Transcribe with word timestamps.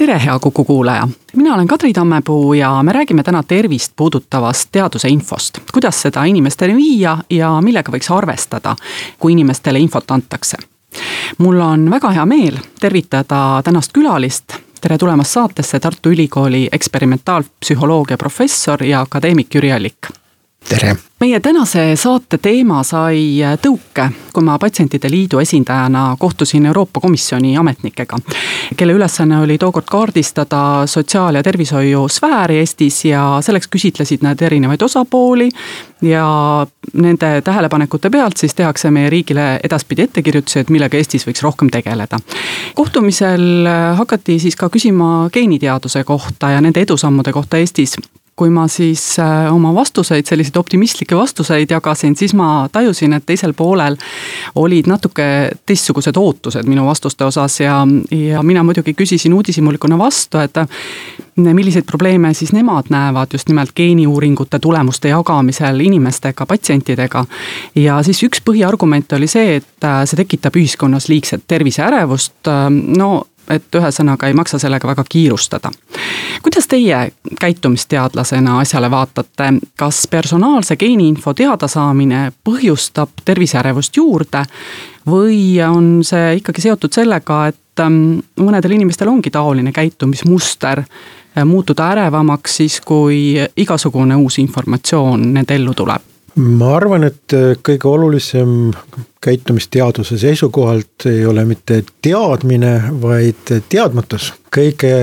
tere, 0.00 0.20
hea 0.24 0.38
Kuku 0.38 0.64
kuulaja, 0.64 1.08
mina 1.36 1.54
olen 1.54 1.66
Kadri 1.68 1.92
Tammepuu 1.92 2.54
ja 2.54 2.82
me 2.82 2.92
räägime 2.92 3.22
täna 3.22 3.42
tervist 3.42 3.92
puudutavast 3.96 4.68
teaduse 4.72 5.08
infost. 5.08 5.58
kuidas 5.72 6.02
seda 6.02 6.24
inimesteni 6.24 6.76
viia 6.76 7.18
ja 7.30 7.50
millega 7.60 7.92
võiks 7.92 8.08
arvestada, 8.16 8.76
kui 9.18 9.32
inimestele 9.32 9.78
infot 9.78 10.10
antakse. 10.10 10.56
mul 11.38 11.60
on 11.60 11.90
väga 11.90 12.10
hea 12.10 12.26
meel 12.26 12.56
tervitada 12.80 13.60
tänast 13.64 13.92
külalist. 13.92 14.56
tere 14.80 14.98
tulemast 14.98 15.30
saatesse 15.30 15.80
Tartu 15.80 16.10
Ülikooli 16.10 16.68
eksperimentaalpsühholoogia 16.72 18.16
professor 18.16 18.84
ja 18.84 19.00
akadeemik 19.00 19.54
Jüri 19.54 19.72
Allik. 19.72 20.19
Tere 20.70 20.96
meie 21.20 21.40
tänase 21.40 21.82
saate 22.00 22.38
teema 22.40 22.80
sai 22.86 23.42
tõuke, 23.60 24.06
kui 24.32 24.44
ma 24.44 24.54
Patsientide 24.58 25.10
Liidu 25.12 25.40
esindajana 25.42 26.14
kohtusin 26.18 26.66
Euroopa 26.70 27.00
Komisjoni 27.00 27.56
ametnikega, 27.60 28.16
kelle 28.76 28.94
ülesanne 28.96 29.42
oli 29.44 29.58
tookord 29.58 29.84
kaardistada 29.90 30.86
sotsiaal- 30.86 31.36
ja 31.36 31.42
tervishoiusfääri 31.42 32.56
Eestis 32.58 33.04
ja 33.04 33.24
selleks 33.44 33.68
küsitlesid 33.68 34.22
nad 34.22 34.40
erinevaid 34.42 34.82
osapooli. 34.82 35.48
ja 36.02 36.66
nende 36.92 37.42
tähelepanekute 37.44 38.10
pealt 38.10 38.36
siis 38.36 38.54
tehakse 38.54 38.90
meie 38.90 39.10
riigile 39.10 39.60
edaspidi 39.64 40.02
ettekirjutusi, 40.02 40.58
et 40.58 40.70
millega 40.70 40.96
Eestis 40.96 41.26
võiks 41.26 41.42
rohkem 41.42 41.68
tegeleda. 41.70 42.18
kohtumisel 42.74 43.68
hakati 43.96 44.38
siis 44.38 44.56
ka 44.56 44.68
küsima 44.68 45.28
geeniteaduse 45.32 46.04
kohta 46.04 46.50
ja 46.50 46.60
nende 46.60 46.80
edusammude 46.80 47.32
kohta 47.32 47.56
Eestis 47.56 47.96
kui 48.40 48.48
ma 48.52 48.64
siis 48.72 49.02
äh, 49.20 49.50
oma 49.52 49.74
vastuseid, 49.76 50.24
selliseid 50.24 50.56
optimistlikke 50.56 51.16
vastuseid 51.18 51.70
jagasin, 51.74 52.16
siis 52.16 52.32
ma 52.38 52.68
tajusin, 52.72 53.12
et 53.12 53.26
teisel 53.28 53.52
poolel 53.56 53.98
olid 54.60 54.88
natuke 54.88 55.26
teistsugused 55.68 56.16
ootused 56.16 56.68
minu 56.70 56.86
vastuste 56.88 57.26
osas 57.28 57.58
ja, 57.60 57.82
ja 58.16 58.40
mina 58.46 58.64
muidugi 58.64 58.94
küsisin 58.96 59.36
uudishimulikuna 59.36 59.98
vastu, 60.00 60.40
et 60.40 60.56
milliseid 61.36 61.84
probleeme 61.88 62.32
siis 62.34 62.54
nemad 62.56 62.88
näevad 62.92 63.36
just 63.36 63.48
nimelt 63.52 63.74
geeniuuringute 63.76 64.58
tulemuste 64.58 65.12
jagamisel 65.12 65.80
inimestega, 65.84 66.46
patsientidega. 66.46 67.24
ja 67.74 68.00
siis 68.06 68.22
üks 68.24 68.40
põhiargument 68.46 69.12
oli 69.18 69.28
see, 69.28 69.60
et 69.60 69.84
äh, 69.84 70.00
see 70.08 70.22
tekitab 70.24 70.56
ühiskonnas 70.56 71.10
liigset 71.12 71.44
terviseärevust, 71.48 72.48
no 72.96 73.10
et 73.50 73.74
ühesõnaga 73.74 74.28
ei 74.28 74.34
maksa 74.34 74.58
sellega 74.58 74.88
väga 74.88 75.04
kiirustada. 75.08 75.70
kuidas 76.42 76.68
teie 76.68 77.12
käitumisteadlasena 77.40 78.58
asjale 78.60 78.90
vaatate, 78.90 79.52
kas 79.76 80.06
personaalse 80.10 80.76
geeniinfo 80.76 81.34
teadasaamine 81.34 82.32
põhjustab 82.44 83.24
terviseärevust 83.24 83.96
juurde 83.96 84.44
või 85.06 85.60
on 85.64 86.04
see 86.04 86.36
ikkagi 86.36 86.60
seotud 86.60 86.92
sellega, 86.92 87.46
et 87.46 87.80
ähm, 87.80 88.20
mõnedel 88.40 88.76
inimestel 88.76 89.08
ongi 89.08 89.30
taoline 89.30 89.72
käitumismuster 89.72 90.82
äh, 90.84 91.44
muutuda 91.44 91.90
ärevamaks 91.96 92.56
siis, 92.56 92.80
kui 92.80 93.34
igasugune 93.56 94.16
uus 94.16 94.38
informatsioon 94.38 95.32
nende 95.34 95.54
ellu 95.54 95.74
tuleb? 95.74 96.02
Ma 96.36 96.74
arvan, 96.76 97.04
et 97.08 97.34
äh, 97.36 97.52
kõige 97.66 97.88
olulisem 97.90 98.72
käitumisteaduse 99.20 100.18
seisukohalt 100.18 101.06
ei 101.10 101.24
ole 101.26 101.44
mitte 101.44 101.82
teadmine, 102.02 102.74
vaid 103.02 103.54
teadmatus. 103.68 104.32
kõige 104.56 104.94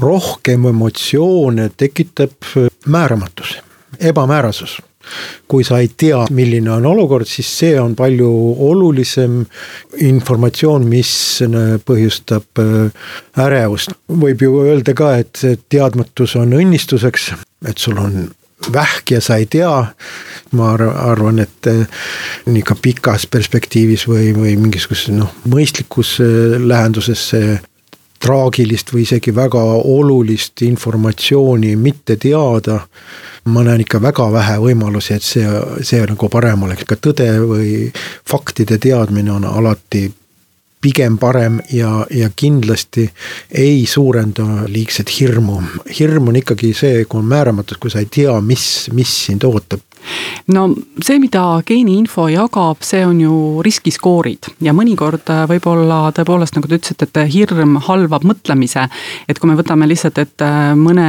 rohkem 0.00 0.66
emotsioone 0.66 1.70
tekitab 1.76 2.32
määramatus, 2.86 3.58
ebamäärasus 4.00 4.80
kui 5.48 5.64
sa 5.64 5.78
ei 5.82 5.90
tea, 5.96 6.20
milline 6.30 6.70
on 6.70 6.86
olukord, 6.86 7.26
siis 7.28 7.48
see 7.58 7.72
on 7.80 7.96
palju 7.98 8.28
olulisem 8.68 9.40
informatsioon, 10.06 10.86
mis 10.88 11.12
põhjustab 11.86 12.62
äh, 12.62 13.08
ärevust. 13.46 13.96
võib 14.08 14.44
ju 14.46 14.62
öelda 14.66 14.94
ka, 14.94 15.16
et 15.22 15.42
teadmatus 15.68 16.36
on 16.40 16.54
õnnistuseks, 16.58 17.32
et 17.68 17.82
sul 17.82 17.98
on 17.98 18.22
vähk 18.72 19.10
ja 19.10 19.20
sa 19.20 19.36
ei 19.36 19.46
tea. 19.46 19.86
ma 20.52 20.74
arvan, 20.74 21.38
et 21.38 21.66
eh, 21.66 21.86
nii 22.46 22.62
ka 22.62 22.74
pikas 22.76 23.24
perspektiivis 23.26 24.04
või, 24.04 24.34
või 24.36 24.56
mingisuguses 24.60 25.08
noh, 25.16 25.30
mõistlikus 25.48 26.18
eh, 26.20 26.58
lähenduses 26.60 27.22
see 27.32 27.54
traagilist 28.22 28.92
või 28.92 29.06
isegi 29.06 29.34
väga 29.34 29.62
olulist 29.80 30.62
informatsiooni 30.62 31.76
mitte 31.76 32.16
teada. 32.16 32.80
ma 33.44 33.62
näen 33.66 33.80
ikka 33.80 33.98
väga 34.02 34.28
vähe 34.32 34.58
võimalusi, 34.62 35.14
et 35.14 35.22
see, 35.26 35.46
see 35.82 36.04
nagu 36.06 36.28
parem 36.30 36.62
oleks, 36.62 36.84
ka 36.86 36.94
tõde 36.94 37.26
või 37.40 37.70
faktide 38.28 38.78
teadmine 38.78 39.32
on 39.32 39.44
alati 39.44 40.04
pigem 40.82 41.18
parem 41.18 41.60
ja, 41.72 42.06
ja 42.10 42.30
kindlasti 42.36 43.06
ei 43.50 43.86
suurenda 43.86 44.66
liigset 44.66 45.12
hirmu. 45.20 45.60
hirm 45.98 46.28
on 46.28 46.36
ikkagi 46.42 46.72
see, 46.74 47.04
kui 47.04 47.22
on 47.22 47.30
määramatus, 47.30 47.78
kui 47.78 47.90
sa 47.90 48.02
ei 48.02 48.10
tea, 48.10 48.34
mis, 48.40 48.90
mis 48.92 49.14
sind 49.26 49.46
ootab 49.46 49.80
no 50.54 50.66
see, 51.02 51.18
mida 51.22 51.44
geeniinfo 51.66 52.26
jagab, 52.32 52.82
see 52.86 53.02
on 53.06 53.20
ju 53.22 53.34
riskiskoorid 53.64 54.50
ja 54.64 54.74
mõnikord 54.76 55.28
äh, 55.32 55.44
võib-olla 55.50 56.04
tõepoolest, 56.16 56.56
nagu 56.56 56.70
te 56.70 56.78
ütlesite, 56.80 57.08
et 57.08 57.32
hirm 57.32 57.76
halvab 57.86 58.26
mõtlemise. 58.28 58.86
et 59.28 59.38
kui 59.38 59.50
me 59.50 59.58
võtame 59.58 59.88
lihtsalt, 59.90 60.18
et 60.22 60.44
äh, 60.44 60.72
mõne 60.78 61.08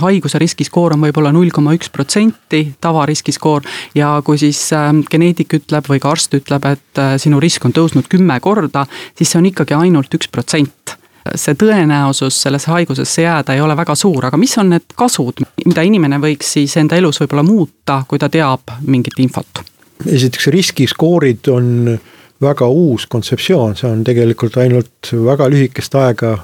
haiguse 0.00 0.40
riskiskoor 0.42 0.96
on 0.96 1.04
võib-olla 1.06 1.32
null 1.34 1.52
koma 1.54 1.74
üks 1.76 1.92
protsenti, 1.92 2.66
tavariskiskoor. 2.80 3.66
ja 3.94 4.14
kui 4.24 4.38
siis 4.38 4.62
äh, 4.76 4.92
geneetik 5.10 5.58
ütleb 5.60 5.90
või 5.90 6.00
ka 6.02 6.14
arst 6.14 6.34
ütleb, 6.36 6.66
et 6.70 7.04
sinu 7.22 7.40
risk 7.40 7.64
on 7.64 7.74
tõusnud 7.76 8.08
kümme 8.10 8.40
korda, 8.40 8.86
siis 9.18 9.30
see 9.30 9.40
on 9.40 9.50
ikkagi 9.50 9.76
ainult 9.76 10.14
üks 10.14 10.28
protsent 10.30 10.99
see 11.34 11.56
tõenäosus 11.58 12.42
sellesse 12.42 12.70
haigusesse 12.70 13.22
jääda 13.22 13.54
ei 13.54 13.60
ole 13.60 13.76
väga 13.76 13.94
suur, 13.98 14.26
aga 14.30 14.38
mis 14.40 14.56
on 14.58 14.72
need 14.74 14.94
kasud, 14.96 15.42
mida 15.64 15.84
inimene 15.86 16.20
võiks 16.22 16.54
siis 16.56 16.76
enda 16.80 16.96
elus 16.96 17.20
võib-olla 17.22 17.44
muuta, 17.46 18.02
kui 18.08 18.18
ta 18.18 18.28
teab 18.28 18.78
mingit 18.86 19.18
infot? 19.20 19.64
esiteks 20.00 20.46
riskiskoorid 20.54 21.48
on 21.52 21.98
väga 22.40 22.66
uus 22.72 23.04
kontseptsioon, 23.06 23.76
see 23.76 23.90
on 23.90 24.04
tegelikult 24.04 24.56
ainult 24.62 25.10
väga 25.12 25.48
lühikest 25.52 25.94
aega 26.00 26.38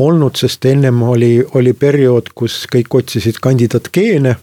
olnud, 0.00 0.38
sest 0.40 0.64
ennem 0.64 1.02
oli, 1.04 1.34
oli 1.54 1.74
periood, 1.76 2.32
kus 2.34 2.62
kõik 2.72 2.94
otsisid 3.02 3.40
kandidaatgeene 3.44 4.36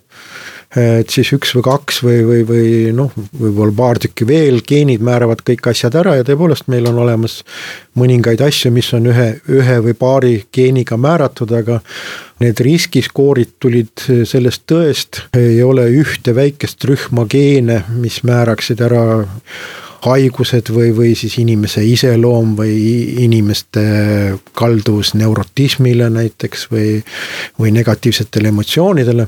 et 0.78 1.09
siis 1.09 1.31
üks 1.34 1.56
või 1.57 1.63
kaks 1.66 2.03
või, 2.06 2.19
või, 2.28 2.44
või 2.46 2.66
noh, 2.94 3.13
võib-olla 3.40 3.74
paar 3.74 4.00
tükki 4.02 4.28
veel, 4.30 4.59
geenid 4.62 5.02
määravad 5.02 5.41
kõik 5.46 5.72
asjad 5.72 5.97
ära 5.97 6.13
ja 6.19 6.25
tõepoolest 6.28 6.69
meil 6.69 6.85
on 6.91 7.00
olemas 7.02 7.40
mõningaid 7.97 8.44
asju, 8.46 8.69
mis 8.75 8.91
on 8.94 9.09
ühe, 9.09 9.30
ühe 9.50 9.80
või 9.88 9.96
paari 9.97 10.34
geeniga 10.53 10.97
määratud, 11.02 11.52
aga 11.57 11.80
need 12.44 12.62
riskiskoorid 12.62 13.57
tulid 13.59 14.06
sellest 14.30 14.68
tõest, 14.69 15.24
ei 15.34 15.57
ole 15.66 15.88
ühte 15.90 16.35
väikest 16.38 16.86
rühma 16.86 17.25
geene, 17.30 17.81
mis 17.97 18.22
määraksid 18.28 18.86
ära 18.86 19.06
haigused 20.06 20.69
või, 20.72 20.91
või 20.96 21.16
siis 21.18 21.34
inimese 21.41 21.81
iseloom 21.84 22.53
või 22.59 22.75
inimeste 23.25 23.81
kalduvus 24.56 25.16
neurotismile 25.18 26.07
näiteks 26.13 26.69
või, 26.72 27.01
või 27.59 27.74
negatiivsetele 27.75 28.53
emotsioonidele 28.53 29.28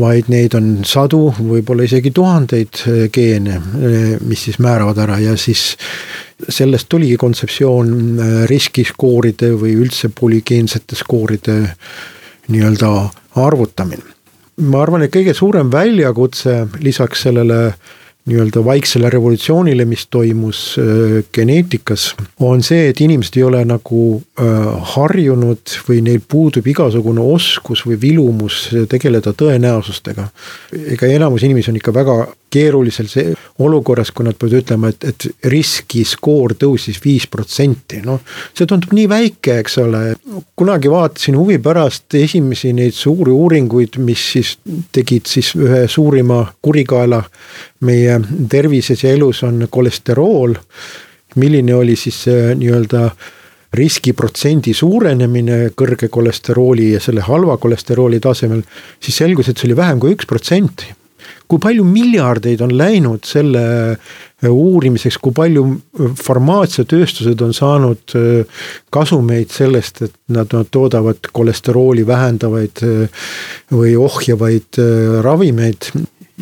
vaid 0.00 0.28
neid 0.32 0.54
on 0.58 0.68
sadu, 0.86 1.28
võib-olla 1.38 1.86
isegi 1.86 2.10
tuhandeid 2.14 2.82
eh, 2.90 3.02
geene, 3.14 3.58
eh, 3.78 4.14
mis 4.26 4.46
siis 4.48 4.58
määravad 4.62 4.98
ära 5.04 5.20
ja 5.22 5.36
siis 5.38 5.74
sellest 6.48 6.88
tuligi 6.90 7.16
kontseptsioon 7.20 7.92
eh, 7.94 8.32
riskiskooride 8.50 9.52
või 9.60 9.76
üldse 9.84 10.10
polügeensete 10.14 10.98
skooride 10.98 11.58
nii-öelda 12.50 12.90
arvutamine. 13.40 14.10
ma 14.56 14.82
arvan, 14.82 15.02
et 15.02 15.14
kõige 15.14 15.34
suurem 15.34 15.70
väljakutse 15.72 16.66
lisaks 16.82 17.24
sellele 17.26 17.74
nii-öelda 18.28 18.62
vaiksele 18.64 19.10
revolutsioonile, 19.10 19.84
mis 19.84 20.06
toimus 20.10 20.60
äh, 20.80 21.18
geneetikas, 21.32 22.14
on 22.40 22.62
see, 22.64 22.88
et 22.88 23.00
inimesed 23.04 23.36
ei 23.36 23.44
ole 23.44 23.60
nagu 23.68 24.04
äh, 24.16 24.70
harjunud 24.94 25.76
või 25.88 26.00
neil 26.06 26.22
puudub 26.28 26.66
igasugune 26.72 27.24
oskus 27.34 27.84
või 27.88 27.98
vilumus 28.00 28.68
tegeleda 28.88 29.34
tõenäosustega. 29.36 30.30
ega 30.96 31.12
enamus 31.12 31.44
inimesi 31.44 31.72
on 31.72 31.80
ikka 31.82 31.94
väga 31.94 32.16
keerulisel 32.54 33.08
see 33.10 33.34
olukorras, 33.64 34.10
kui 34.14 34.26
nad 34.26 34.38
peavad 34.38 34.58
ütlema, 34.60 34.90
et, 34.92 35.06
et 35.10 35.50
riskiskoor 35.50 36.56
tõusis 36.60 37.00
viis 37.02 37.26
protsenti, 37.30 38.00
noh. 38.06 38.22
see 38.54 38.68
tundub 38.70 38.94
nii 38.96 39.06
väike, 39.10 39.58
eks 39.62 39.78
ole, 39.82 40.02
kunagi 40.58 40.92
vaatasin 40.92 41.38
huvi 41.38 41.58
pärast 41.62 42.16
esimesi 42.18 42.72
neid 42.76 42.96
suuri 42.96 43.34
uuringuid, 43.34 43.98
mis 44.04 44.26
siis 44.34 44.56
tegid 44.94 45.30
siis 45.30 45.54
ühe 45.58 45.84
suurima 45.90 46.42
kurikaela 46.62 47.22
meie 47.86 48.18
tervises 48.50 49.04
ja 49.04 49.14
elus 49.14 49.42
on 49.46 49.66
kolesterool. 49.70 50.58
milline 51.34 51.74
oli 51.74 51.96
siis 51.98 52.20
see 52.28 52.52
nii-öelda 52.54 53.08
riskiprotsendi 53.74 54.70
suurenemine 54.74 55.72
kõrge 55.74 56.08
kolesterooli 56.08 56.92
ja 56.92 57.00
selle 57.02 57.24
halva 57.26 57.56
kolesterooli 57.58 58.20
tasemel, 58.22 58.62
siis 59.02 59.16
selgus, 59.18 59.48
et 59.48 59.58
see 59.58 59.66
oli 59.66 59.76
vähem 59.76 59.98
kui 59.98 60.14
üks 60.14 60.30
protsenti 60.30 60.94
kui 61.48 61.60
palju 61.62 61.84
miljardeid 61.86 62.62
on 62.64 62.72
läinud 62.76 63.26
selle 63.28 63.64
äh, 63.92 64.48
uurimiseks, 64.48 65.18
kui 65.22 65.34
palju 65.36 65.64
äh, 65.68 66.12
farmaatsiatööstused 66.20 67.42
on 67.44 67.54
saanud 67.56 68.16
äh, 68.18 68.66
kasumeid 68.94 69.52
sellest, 69.54 70.04
et 70.06 70.14
nad, 70.34 70.52
toodavad 70.74 71.30
kolesterooli 71.32 72.06
vähendavaid 72.08 72.80
või 73.74 73.96
ohjavaid 74.00 74.80
ravimeid? 75.24 75.90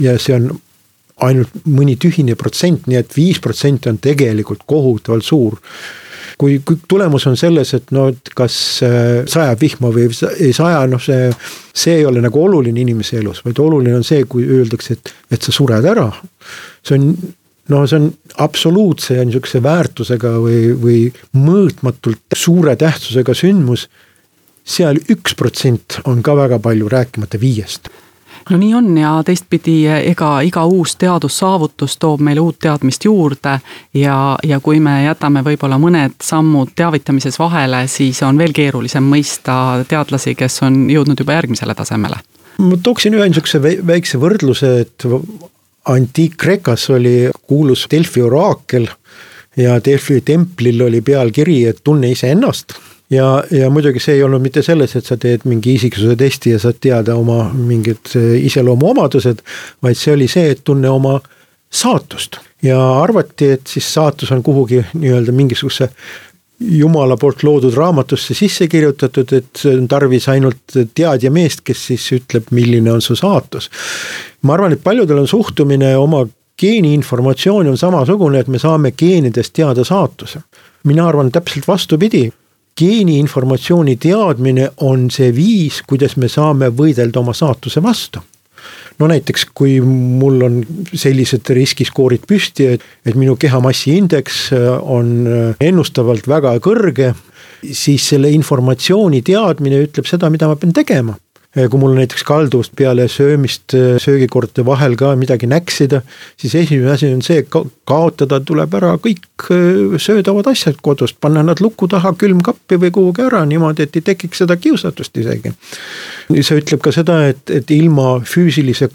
Ja 0.01 0.15
see 0.21 0.37
on 0.39 0.53
ainult 1.23 1.53
mõni 1.69 1.99
tühine 2.01 2.37
protsent, 2.39 2.87
nii 2.89 2.99
et 2.99 3.17
viis 3.17 3.41
protsenti 3.43 3.91
on 3.91 4.01
tegelikult 4.03 4.65
kohutavalt 4.67 5.27
suur 5.27 5.59
kui, 6.39 6.61
kui 6.67 6.79
tulemus 6.89 7.27
on 7.31 7.37
selles, 7.39 7.75
et 7.77 7.93
no 7.95 8.09
et 8.13 8.33
kas 8.37 8.55
äh, 8.87 9.23
sajab 9.31 9.61
vihma 9.61 9.93
või 9.95 10.09
ei 10.33 10.53
saja, 10.57 10.85
noh, 10.91 11.03
see, 11.03 11.31
see 11.75 12.01
ei 12.01 12.09
ole 12.09 12.23
nagu 12.25 12.43
oluline 12.43 12.83
inimese 12.83 13.21
elus, 13.21 13.43
vaid 13.45 13.61
oluline 13.63 13.99
on 13.99 14.07
see, 14.07 14.25
kui 14.29 14.47
öeldakse, 14.47 14.99
et, 14.99 15.15
et 15.37 15.43
sa 15.43 15.55
sured 15.55 15.87
ära. 15.89 16.11
see 16.83 16.99
on 16.99 17.15
no 17.71 17.85
see 17.87 17.99
on 18.01 18.09
absoluutse 18.43 19.17
ja 19.17 19.25
niisuguse 19.27 19.63
väärtusega 19.63 20.33
või, 20.43 20.73
või 20.79 21.03
mõõtmatult 21.39 22.37
suure 22.37 22.75
tähtsusega 22.77 23.35
sündmus 23.39 23.87
seal 24.63 24.99
üks 25.11 25.37
protsent 25.39 26.01
on 26.11 26.23
ka 26.27 26.35
väga 26.39 26.59
palju, 26.63 26.91
rääkimata 26.91 27.41
viiest 27.41 27.91
no 28.51 28.59
nii 28.59 28.75
on 28.75 28.99
ja 28.99 29.13
teistpidi, 29.27 29.77
ega 29.87 30.41
iga 30.47 30.65
uus 30.67 30.97
teadussaavutus 31.01 31.97
toob 32.01 32.21
meile 32.25 32.41
uut 32.41 32.59
teadmist 32.63 33.05
juurde 33.05 33.59
ja, 33.95 34.17
ja 34.43 34.61
kui 34.61 34.81
me 34.81 35.03
jätame 35.05 35.45
võib-olla 35.47 35.79
mõned 35.83 36.19
sammud 36.23 36.75
teavitamises 36.77 37.39
vahele, 37.39 37.87
siis 37.89 38.23
on 38.27 38.39
veel 38.39 38.55
keerulisem 38.57 39.05
mõista 39.05 39.57
teadlasi, 39.89 40.35
kes 40.39 40.63
on 40.67 40.85
jõudnud 40.91 41.21
juba 41.21 41.39
järgmisele 41.41 41.75
tasemele. 41.75 42.21
ma 42.59 42.79
tooksin 42.83 43.15
ühe 43.15 43.29
niisuguse 43.29 43.63
väikse 43.87 44.19
võrdluse, 44.19 44.73
et 44.87 45.07
antiik-Kreekas 45.89 46.91
oli 46.95 47.31
kuulus 47.47 47.87
Delfi 47.91 48.23
oraakel 48.23 48.89
ja 49.57 49.79
Delfi 49.85 50.21
templil 50.21 50.83
oli 50.83 51.01
pealkiri, 51.01 51.65
et 51.67 51.85
tunne 51.85 52.11
iseennast 52.11 52.79
ja, 53.13 53.45
ja 53.51 53.71
muidugi 53.71 54.01
see 54.01 54.17
ei 54.19 54.25
olnud 54.27 54.43
mitte 54.43 54.63
selles, 54.65 54.97
et 54.97 55.07
sa 55.09 55.19
teed 55.21 55.45
mingi 55.49 55.77
isiksuse 55.77 56.17
testi 56.17 56.55
ja 56.55 56.63
saad 56.63 56.81
teada 56.81 57.17
oma 57.19 57.45
mingid 57.53 58.15
eh, 58.17 58.35
iseloomuomadused, 58.49 59.45
vaid 59.85 60.01
see 60.01 60.17
oli 60.17 60.29
see, 60.31 60.51
et 60.55 60.65
tunne 60.65 60.91
oma 60.91 61.19
saatust 61.73 62.41
ja 62.63 62.79
arvati, 63.03 63.53
et 63.57 63.67
siis 63.67 63.89
saatus 63.95 64.33
on 64.33 64.43
kuhugi 64.43 64.83
nii-öelda 64.95 65.33
mingisuguse 65.33 65.89
jumala 66.63 67.17
poolt 67.17 67.43
loodud 67.43 67.75
raamatusse 67.75 68.35
sisse 68.39 68.69
kirjutatud, 68.71 69.33
et 69.35 69.63
on 69.67 69.89
tarvis 69.91 70.29
ainult 70.31 70.77
teadja 70.95 71.31
meest, 71.35 71.65
kes 71.67 71.89
siis 71.91 72.05
ütleb, 72.19 72.53
milline 72.55 72.93
on 72.93 73.03
su 73.03 73.17
saatus. 73.19 73.71
ma 74.43 74.55
arvan, 74.55 74.73
et 74.73 74.85
paljudel 74.85 75.25
on 75.25 75.29
suhtumine 75.29 75.97
oma 75.97 76.27
geeniinformatsiooni 76.63 77.73
on 77.73 77.79
samasugune, 77.79 78.39
et 78.39 78.49
me 78.49 78.59
saame 78.59 78.93
geenidest 78.93 79.53
teada 79.53 79.85
saatuse. 79.85 80.41
mina 80.85 81.09
arvan 81.09 81.33
täpselt 81.33 81.69
vastupidi 81.69 82.31
geeniinformatsiooni 82.83 83.97
teadmine 84.03 84.69
on 84.87 85.09
see 85.13 85.31
viis, 85.35 85.83
kuidas 85.87 86.19
me 86.19 86.31
saame 86.33 86.73
võidelda 86.75 87.23
oma 87.23 87.35
saatuse 87.37 87.83
vastu. 87.83 88.23
No 89.01 89.09
näiteks, 89.11 89.47
kui 89.57 89.79
mul 89.83 90.45
on 90.47 90.61
sellised 90.93 91.49
riskiskoorid 91.57 92.27
püsti, 92.29 92.69
et, 92.77 92.85
et 93.07 93.17
minu 93.19 93.35
kehamassi 93.41 93.97
indeks 93.99 94.45
on 94.53 95.27
ennustavalt 95.59 96.29
väga 96.31 96.55
kõrge, 96.63 97.11
siis 97.63 98.05
selle 98.13 98.31
informatsiooni 98.37 99.23
teadmine 99.27 99.83
ütleb 99.87 100.07
seda, 100.07 100.31
mida 100.31 100.51
ma 100.51 100.59
pean 100.61 100.75
tegema 100.77 101.17
kui 101.53 101.81
mul 101.81 101.93
näiteks 101.97 102.25
kalduvust 102.25 102.73
peale 102.77 103.05
söömist 103.13 103.75
söögikordade 104.01 104.65
vahel 104.65 104.97
ka 104.97 105.13
midagi 105.21 105.47
näksida, 105.51 106.01
siis 106.41 106.55
esimene 106.57 106.95
asi 106.95 107.11
on 107.13 107.21
see, 107.25 107.45
kaotada 107.89 108.41
tuleb 108.41 108.73
ära 108.79 108.95
kõik 109.03 109.51
äh, 109.53 109.99
söödavad 110.01 110.49
asjad 110.53 110.81
kodust, 110.83 111.19
panna 111.21 111.45
nad 111.45 111.61
luku 111.61 111.89
taha 111.93 112.15
külmkappi 112.19 112.81
või 112.87 112.95
kuhugi 112.97 113.27
ära 113.27 113.45
niimoodi, 113.49 113.85
et 113.85 114.01
ei 114.01 114.07
tekiks 114.13 114.45
seda 114.45 114.57
kiusatust 114.57 115.17
isegi. 115.21 115.53
see 116.41 116.59
ütleb 116.63 116.81
ka 116.81 116.93
seda, 116.93 117.21
et, 117.29 117.45
et 117.51 117.71
ilma 117.71 118.21
füüsilise 118.25 118.89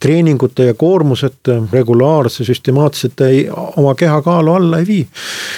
treeningute 0.00 0.70
ja 0.70 0.74
koormuseta, 0.74 1.60
regulaarse, 1.72 2.44
süstemaatseta 2.44 3.28
ei, 3.28 3.46
oma 3.76 3.94
kehakaalu 3.94 4.52
alla 4.52 4.82
ei 4.82 4.86
vii. 4.86 5.06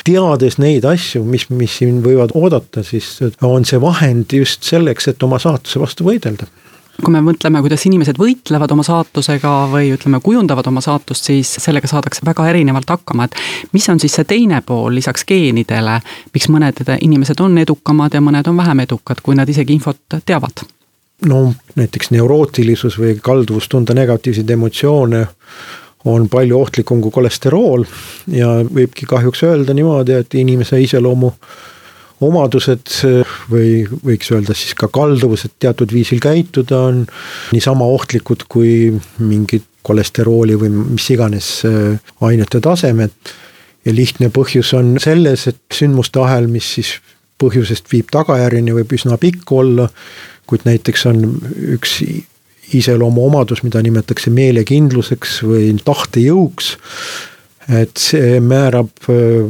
teades 0.04 0.58
neid 0.58 0.84
asju, 0.88 1.24
mis, 1.24 1.48
mis 1.50 1.78
siin 1.80 2.02
võivad 2.04 2.34
oodata, 2.34 2.82
siis 2.82 3.18
on 3.42 3.64
see 3.68 3.80
vahend 3.80 4.32
just 4.32 4.62
selleks, 4.68 5.08
et 5.08 5.22
oma 5.22 5.38
saatuse 5.42 5.80
vastu 5.80 6.08
võidelda 6.08 6.48
kui 7.04 7.14
me 7.14 7.20
mõtleme, 7.22 7.60
kuidas 7.62 7.84
inimesed 7.86 8.18
võitlevad 8.18 8.72
oma 8.74 8.82
saatusega 8.82 9.52
või 9.70 9.92
ütleme, 9.94 10.18
kujundavad 10.24 10.66
oma 10.66 10.82
saatust, 10.82 11.28
siis 11.30 11.52
sellega 11.62 11.86
saadakse 11.86 12.26
väga 12.26 12.48
erinevalt 12.50 12.90
hakkama, 12.90 13.28
et 13.28 13.36
mis 13.72 13.86
on 13.92 14.02
siis 14.02 14.16
see 14.18 14.26
teine 14.26 14.58
pool 14.66 14.96
lisaks 14.98 15.22
geenidele, 15.28 16.00
miks 16.34 16.50
mõned 16.50 16.82
inimesed 16.98 17.38
on 17.44 17.54
edukamad 17.62 18.18
ja 18.18 18.24
mõned 18.24 18.50
on 18.50 18.58
vähem 18.58 18.82
edukad, 18.88 19.22
kui 19.22 19.38
nad 19.38 19.48
isegi 19.48 19.78
infot 19.78 20.18
teavad 20.26 20.66
no 21.26 21.54
näiteks 21.74 22.12
neurootilisus 22.14 22.98
või 23.00 23.16
kalduvus 23.22 23.68
tunda 23.68 23.94
negatiivseid 23.94 24.50
emotsioone 24.50 25.24
on 26.04 26.28
palju 26.30 26.60
ohtlikum 26.60 27.00
kui 27.02 27.10
kolesterool 27.10 27.84
ja 28.30 28.60
võibki 28.62 29.08
kahjuks 29.08 29.42
öelda 29.48 29.74
niimoodi, 29.74 30.14
et 30.14 30.34
inimese 30.38 30.78
iseloomu 30.80 31.32
omadused 32.24 32.92
või 33.50 33.82
võiks 33.86 34.30
öelda 34.34 34.54
siis 34.54 34.74
ka 34.78 34.88
kalduvused 34.90 35.58
teatud 35.62 35.92
viisil 35.94 36.22
käituda 36.22 36.80
on 36.90 37.04
niisama 37.54 37.86
ohtlikud 37.86 38.46
kui 38.50 38.72
mingid 39.18 39.66
kolesterooli 39.86 40.56
või 40.58 40.72
mis 40.78 41.10
iganes 41.14 41.50
äh, 41.66 41.98
ainete 42.20 42.60
tasemed. 42.60 43.14
ja 43.84 43.94
lihtne 43.94 44.28
põhjus 44.28 44.74
on 44.76 44.96
selles, 45.00 45.46
et 45.46 45.60
sündmuste 45.72 46.20
ahel, 46.20 46.48
mis 46.50 46.66
siis 46.74 46.98
põhjusest 47.38 47.86
viib 47.92 48.10
tagajärjeni, 48.12 48.74
võib 48.74 48.92
üsna 48.92 49.16
pikk 49.16 49.52
olla 49.52 49.88
kuid 50.48 50.64
näiteks 50.68 51.06
on 51.10 51.22
üks 51.76 52.00
iseloomuomadus, 52.74 53.62
mida 53.64 53.82
nimetatakse 53.84 54.32
meelekindluseks 54.34 55.42
või 55.48 55.70
tahtejõuks. 55.84 56.76
et 57.68 58.00
see 58.00 58.40
määrab 58.40 59.08
äh, 59.12 59.48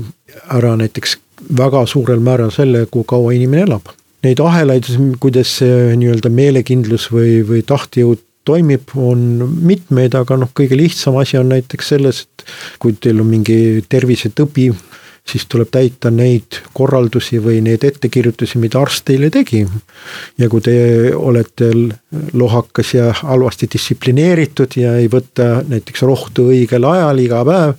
ära 0.51 0.75
näiteks 0.77 1.17
väga 1.59 1.85
suurel 1.87 2.21
määral 2.21 2.51
selle, 2.51 2.87
kui 2.91 3.05
kaua 3.07 3.33
inimene 3.37 3.63
elab. 3.69 3.93
Neid 4.27 4.41
ahelaid, 4.43 4.89
kuidas 5.23 5.59
see 5.61 5.95
nii-öelda 6.01 6.31
meelekindlus 6.35 7.07
või, 7.13 7.39
või 7.47 7.63
tahtejõud 7.67 8.25
toimib, 8.49 8.91
on 8.97 9.21
mitmeid, 9.63 10.17
aga 10.19 10.39
noh, 10.41 10.51
kõige 10.57 10.77
lihtsam 10.79 11.19
asi 11.21 11.39
on 11.39 11.53
näiteks 11.53 11.93
selles, 11.95 12.25
et 12.25 12.47
kui 12.83 12.97
teil 12.99 13.21
on 13.23 13.29
mingi 13.31 13.85
tervisetõbi 13.89 14.71
siis 15.29 15.47
tuleb 15.49 15.71
täita 15.73 16.11
neid 16.15 16.61
korraldusi 16.73 17.41
või 17.45 17.61
neid 17.65 17.85
ettekirjutusi, 17.85 18.59
mida 18.59 18.81
arst 18.81 19.05
teile 19.09 19.31
tegi. 19.31 19.67
ja 20.39 20.49
kui 20.49 20.61
te 20.65 20.77
olete 21.15 21.71
lohakas 22.33 22.95
ja 22.95 23.13
halvasti 23.23 23.69
distsiplineeritud 23.73 24.77
ja 24.77 24.97
ei 24.97 25.09
võta 25.13 25.63
näiteks 25.69 26.03
rohtu 26.03 26.49
õigel 26.53 26.89
ajal 26.89 27.25
iga 27.25 27.45
päev 27.45 27.75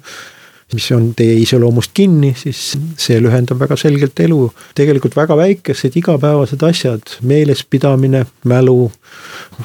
mis 0.74 0.92
on 0.94 1.08
teie 1.18 1.34
iseloomust 1.42 1.92
kinni, 1.98 2.34
siis 2.38 2.76
see 3.00 3.18
lühendab 3.22 3.58
väga 3.62 3.78
selgelt 3.80 4.20
elu. 4.22 4.52
tegelikult 4.78 5.16
väga 5.18 5.38
väikesed 5.38 5.98
igapäevased 5.98 6.62
asjad, 6.64 7.16
meelespidamine, 7.26 8.26
mälu, 8.50 8.92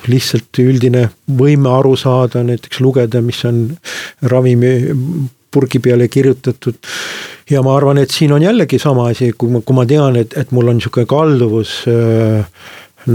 lihtsalt 0.09 0.63
üldine 0.65 1.11
võime 1.29 1.73
aru 1.77 1.95
saada, 2.01 2.43
näiteks 2.47 2.81
lugeda, 2.81 3.21
mis 3.21 3.45
on 3.45 3.67
ravimi 4.23 4.73
purgi 5.55 5.81
peale 5.83 6.09
kirjutatud. 6.09 6.81
ja 7.51 7.63
ma 7.63 7.77
arvan, 7.77 8.01
et 8.03 8.11
siin 8.11 8.33
on 8.35 8.43
jällegi 8.43 8.81
sama 8.83 9.09
asi, 9.13 9.33
kui 9.39 9.53
ma, 9.53 9.63
kui 9.63 9.77
ma 9.77 9.87
tean, 9.87 10.19
et, 10.21 10.35
et 10.37 10.53
mul 10.53 10.73
on 10.73 10.83
sihuke 10.83 11.07
kalduvus 11.09 11.85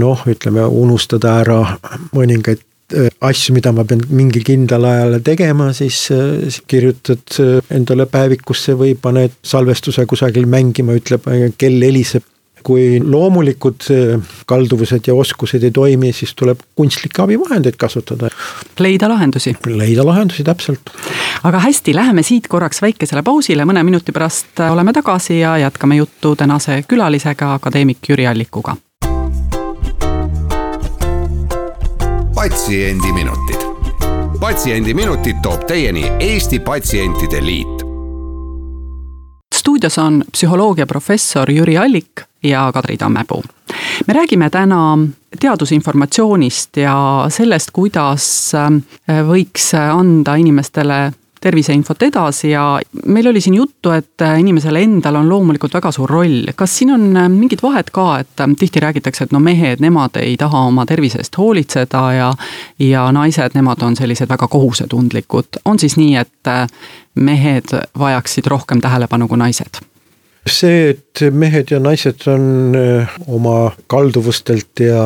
noh, 0.00 0.26
ütleme 0.30 0.64
unustada 0.64 1.40
ära 1.42 1.60
mõningaid 2.14 2.66
asju, 3.22 3.54
mida 3.54 3.72
ma 3.74 3.84
pean 3.86 4.02
mingil 4.10 4.44
kindlal 4.46 4.86
ajal 4.88 5.18
tegema, 5.26 5.70
siis 5.76 6.08
kirjutad 6.70 7.38
endale 7.70 8.06
päevikusse 8.10 8.74
või 8.78 8.96
paned 8.98 9.36
salvestuse 9.46 10.06
kusagil 10.10 10.48
mängima, 10.50 10.96
ütleb 10.98 11.28
kell 11.58 11.86
heliseb 11.86 12.26
kui 12.62 13.00
loomulikud 13.04 13.86
äh, 13.90 14.20
kalduvused 14.46 15.06
ja 15.06 15.14
oskused 15.14 15.62
ei 15.62 15.70
toimi, 15.70 16.12
siis 16.12 16.34
tuleb 16.34 16.60
kunstlikke 16.76 17.22
abivahendeid 17.22 17.78
kasutada. 17.78 18.30
leida 18.78 19.08
lahendusi. 19.08 19.56
leida 19.66 20.06
lahendusi, 20.06 20.44
täpselt. 20.44 20.92
aga 21.44 21.58
hästi, 21.58 21.94
läheme 21.94 22.22
siit 22.22 22.48
korraks 22.48 22.82
väikesele 22.82 23.22
pausile, 23.22 23.64
mõne 23.64 23.84
minuti 23.84 24.12
pärast 24.12 24.60
oleme 24.70 24.92
tagasi 24.92 25.40
ja 25.40 25.56
jätkame 25.58 25.96
juttu 25.96 26.36
tänase 26.36 26.82
külalisega, 26.88 27.54
akadeemik 27.54 27.98
Jüri 28.08 28.26
Allikuga. 28.26 28.76
patsiendiminutid, 32.34 33.68
Patsiendiminutid 34.40 35.42
toob 35.42 35.66
teieni 35.68 36.06
Eesti 36.20 36.58
Patsientide 36.58 37.44
Liit 37.44 37.79
stuudios 39.60 39.98
on 39.98 40.24
psühholoogiaprofessor 40.32 41.50
Jüri 41.50 41.76
Allik 41.78 42.24
ja 42.42 42.70
Kadri 42.72 42.96
Tammepuu. 42.96 43.44
me 44.06 44.14
räägime 44.14 44.50
täna 44.50 44.98
teadusinformatsioonist 45.40 46.76
ja 46.76 47.26
sellest, 47.28 47.70
kuidas 47.72 48.52
äh, 48.54 48.70
võiks 49.26 49.74
anda 49.76 50.34
inimestele 50.34 51.12
terviseinfot 51.40 52.02
edasi 52.02 52.50
ja 52.50 52.80
meil 53.06 53.26
oli 53.26 53.40
siin 53.40 53.54
juttu, 53.54 53.90
et 53.90 54.24
inimesel 54.38 54.76
endal 54.76 55.16
on 55.20 55.28
loomulikult 55.28 55.74
väga 55.74 55.92
suur 55.92 56.10
roll. 56.10 56.52
kas 56.56 56.78
siin 56.78 56.94
on 56.94 57.16
äh, 57.16 57.28
mingit 57.28 57.62
vahet 57.62 57.90
ka, 57.90 58.18
et 58.18 58.40
äh, 58.40 58.54
tihti 58.58 58.80
räägitakse, 58.80 59.24
et 59.24 59.32
no 59.32 59.40
mehed, 59.40 59.80
nemad 59.80 60.16
ei 60.20 60.36
taha 60.36 60.66
oma 60.68 60.86
tervise 60.86 61.18
eest 61.18 61.38
hoolitseda 61.38 62.04
ja 62.12 62.32
ja 62.78 63.12
naised, 63.12 63.54
nemad 63.54 63.82
on 63.82 63.96
sellised 63.96 64.28
väga 64.28 64.48
kohusetundlikud. 64.48 65.62
on 65.64 65.78
siis 65.78 65.96
nii, 65.96 66.16
et 66.16 66.52
mehed 67.14 67.76
vajaksid 67.98 68.46
rohkem 68.46 68.80
tähelepanu 68.80 69.28
kui 69.28 69.38
naised? 69.38 69.89
See, 70.48 70.94
et 70.94 71.22
mehed 71.32 71.70
ja 71.72 71.80
naised 71.82 72.24
on 72.30 72.76
äh, 72.78 73.16
oma 73.28 73.72
kalduvustelt 73.90 74.80
ja 74.80 75.02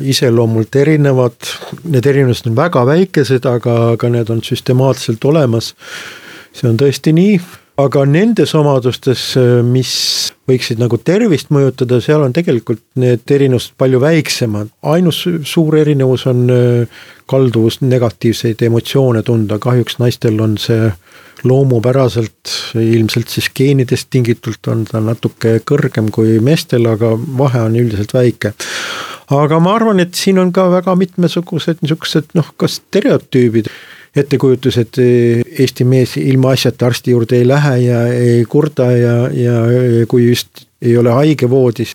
iseloomult 0.00 0.76
erinevad, 0.78 1.36
need 1.84 2.06
erinevused 2.06 2.48
on 2.50 2.56
väga 2.58 2.84
väikesed, 2.86 3.48
aga, 3.50 3.76
aga 3.96 4.10
need 4.14 4.30
on 4.30 4.42
süstemaatiliselt 4.46 5.24
olemas. 5.24 5.74
see 6.56 6.70
on 6.70 6.78
tõesti 6.80 7.12
nii, 7.12 7.40
aga 7.80 8.04
nendes 8.08 8.54
omadustes, 8.56 9.22
äh, 9.36 9.60
mis 9.64 9.92
võiksid 10.48 10.80
nagu 10.80 10.96
tervist 11.02 11.50
mõjutada, 11.52 11.98
seal 12.00 12.24
on 12.24 12.32
tegelikult 12.36 12.82
need 13.00 13.28
erinevused 13.30 13.76
palju 13.78 14.00
väiksemad. 14.00 14.72
ainus 14.82 15.24
suur 15.44 15.76
erinevus 15.76 16.26
on 16.26 16.48
äh, 16.50 17.00
kalduvus 17.26 17.80
negatiivseid 17.80 18.62
emotsioone 18.62 19.22
tunda, 19.22 19.58
kahjuks 19.58 19.98
naistel 19.98 20.40
on 20.40 20.56
see 20.58 20.92
loomupäraselt 21.44 22.52
ilmselt 22.80 23.28
siis 23.28 23.50
geenidest 23.54 24.08
tingitult 24.10 24.68
on 24.72 24.86
ta 24.88 25.02
natuke 25.04 25.58
kõrgem 25.68 26.08
kui 26.14 26.38
meestel, 26.40 26.86
aga 26.88 27.12
vahe 27.38 27.60
on 27.60 27.76
üldiselt 27.76 28.14
väike. 28.16 28.54
aga 29.30 29.58
ma 29.60 29.74
arvan, 29.74 30.00
et 30.00 30.14
siin 30.14 30.38
on 30.38 30.52
ka 30.52 30.70
väga 30.70 30.94
mitmesugused 30.96 31.82
niisugused 31.82 32.32
noh, 32.38 32.52
ka 32.56 32.70
stereotüübid 32.70 33.68
ettekujutus, 34.16 34.78
et 34.80 34.98
Eesti 35.58 35.84
mees 35.84 36.16
ilmaasjata 36.16 36.86
arsti 36.86 37.10
juurde 37.10 37.36
ei 37.40 37.48
lähe 37.48 37.76
ja 37.84 38.02
ei 38.12 38.44
kurda 38.48 38.90
ja, 38.92 39.16
ja 39.32 39.56
kui 40.08 40.28
just 40.28 40.66
ei 40.82 40.96
ole 40.96 41.12
haige 41.12 41.50
voodis. 41.50 41.94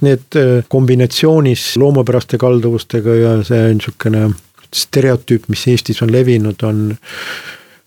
Need 0.00 0.38
kombinatsioonis 0.68 1.76
loomupäraste 1.76 2.38
kalduvustega 2.38 3.14
ja 3.14 3.34
see 3.46 3.74
niisugune 3.74 4.30
stereotüüp, 4.74 5.48
mis 5.50 5.66
Eestis 5.70 6.02
on 6.02 6.12
levinud, 6.14 6.62
on 6.62 6.94